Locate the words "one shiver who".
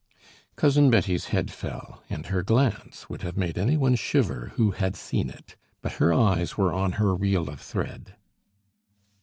3.77-4.71